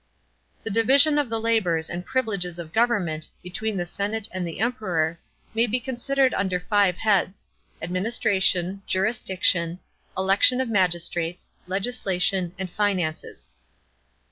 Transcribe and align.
§5. 0.63 0.63
The 0.63 0.69
division 0.71 1.19
of 1.19 1.29
the 1.29 1.39
labours 1.39 1.87
and 1.87 2.03
privileges 2.03 2.57
of 2.57 2.73
government 2.73 3.29
between 3.43 3.77
the 3.77 3.85
senate 3.85 4.27
and 4.31 4.47
the 4.47 4.59
Emperor 4.59 5.19
may 5.53 5.67
be 5.67 5.79
considered 5.79 6.33
under 6.33 6.59
five 6.59 6.97
heads: 6.97 7.47
administration, 7.83 8.81
jurisdiction, 8.87 9.77
election 10.17 10.59
of 10.59 10.69
magistrates, 10.69 11.51
legis 11.67 12.03
lation, 12.03 12.51
and 12.57 12.71
finances. 12.71 13.53